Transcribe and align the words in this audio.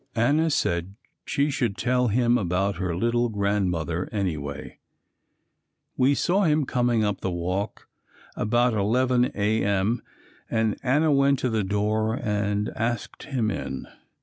Anna 0.15 0.49
said 0.49 0.95
she 1.25 1.51
should 1.51 1.77
tell 1.77 2.07
him 2.07 2.35
about 2.35 2.77
her 2.77 2.95
little 2.95 3.29
Grandmother 3.29 4.09
anyway. 4.11 4.79
We 5.95 6.15
saw 6.15 6.45
him 6.45 6.65
coming 6.65 7.03
up 7.03 7.21
the 7.21 7.29
walk 7.29 7.87
about 8.35 8.73
11 8.73 9.25
a.m. 9.35 10.01
and 10.49 10.75
Anna 10.81 11.11
went 11.11 11.37
to 11.37 11.51
the 11.51 11.63
door 11.63 12.15
and 12.15 12.69
asked 12.75 13.25
him 13.25 13.51
in. 13.51 13.85